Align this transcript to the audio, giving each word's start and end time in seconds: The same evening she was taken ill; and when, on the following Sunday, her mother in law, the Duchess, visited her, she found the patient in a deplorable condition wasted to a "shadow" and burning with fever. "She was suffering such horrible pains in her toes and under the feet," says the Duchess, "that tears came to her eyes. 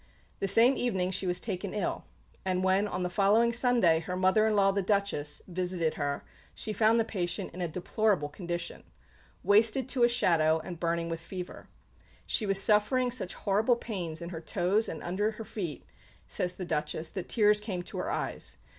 The 0.39 0.47
same 0.47 0.77
evening 0.77 1.11
she 1.11 1.27
was 1.27 1.39
taken 1.39 1.75
ill; 1.75 2.05
and 2.43 2.63
when, 2.63 2.87
on 2.87 3.03
the 3.03 3.07
following 3.09 3.53
Sunday, 3.53 3.99
her 3.99 4.15
mother 4.15 4.47
in 4.47 4.55
law, 4.55 4.71
the 4.71 4.81
Duchess, 4.81 5.43
visited 5.47 5.93
her, 5.93 6.23
she 6.55 6.73
found 6.73 6.99
the 6.99 7.05
patient 7.05 7.53
in 7.53 7.61
a 7.61 7.67
deplorable 7.67 8.27
condition 8.27 8.83
wasted 9.43 9.87
to 9.89 10.01
a 10.03 10.07
"shadow" 10.09 10.59
and 10.63 10.79
burning 10.79 11.07
with 11.09 11.21
fever. 11.21 11.67
"She 12.25 12.47
was 12.47 12.59
suffering 12.59 13.11
such 13.11 13.35
horrible 13.35 13.75
pains 13.75 14.23
in 14.23 14.29
her 14.29 14.41
toes 14.41 14.89
and 14.89 15.03
under 15.03 15.35
the 15.37 15.45
feet," 15.45 15.85
says 16.27 16.55
the 16.55 16.65
Duchess, 16.65 17.11
"that 17.11 17.29
tears 17.29 17.61
came 17.61 17.83
to 17.83 17.99
her 17.99 18.09
eyes. 18.09 18.57